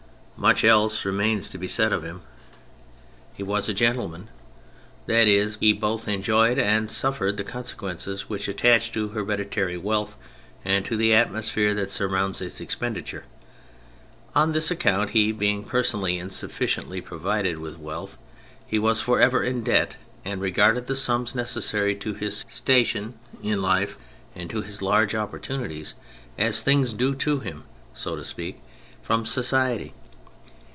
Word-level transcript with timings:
Much 0.37 0.63
else 0.63 1.05
remains 1.05 1.47
to 1.47 1.59
be 1.59 1.67
said 1.67 1.93
of 1.93 2.01
him. 2.01 2.15
5Q 2.17 2.25
THE 2.25 2.25
FRENCH 2.25 2.49
REVOLUTION 2.49 3.37
He 3.37 3.43
was 3.43 3.69
a 3.69 3.73
gentleman; 3.75 4.27
that 5.05 5.27
is, 5.27 5.57
he 5.57 5.71
both 5.71 6.07
en 6.07 6.23
joyed 6.23 6.57
and 6.57 6.89
suffered 6.89 7.37
the 7.37 7.43
consequences 7.43 8.27
which 8.27 8.47
attach 8.47 8.91
to 8.93 9.09
hereditary 9.09 9.77
wealth 9.77 10.17
and 10.65 10.83
to 10.85 10.97
the 10.97 11.11
atmo 11.11 11.43
sphere 11.43 11.75
that 11.75 11.91
surrounds 11.91 12.41
its 12.41 12.59
expenditure. 12.59 13.25
On 14.33 14.51
this 14.53 14.71
account, 14.71 15.11
he 15.11 15.31
being 15.31 15.63
personally 15.63 16.17
insufficiently 16.17 17.01
provided 17.01 17.59
with 17.59 17.77
wealth, 17.77 18.17
he 18.65 18.79
was 18.79 18.99
for 18.99 19.21
ever 19.21 19.43
in 19.43 19.61
debt, 19.61 19.97
and 20.25 20.41
regarded 20.41 20.87
the 20.87 20.95
sums 20.95 21.35
necessary 21.35 21.93
to 21.97 22.15
his 22.15 22.43
sta 22.47 22.83
tion 22.83 23.13
in 23.43 23.61
life 23.61 23.95
and 24.33 24.49
to 24.49 24.63
his 24.63 24.81
large 24.81 25.13
opportunities 25.13 25.93
as 26.35 26.63
things 26.63 26.93
due 26.93 27.13
to 27.13 27.41
him, 27.41 27.63
so 27.93 28.15
to 28.15 28.23
speak, 28.23 28.59
from 29.03 29.23
society. 29.23 29.93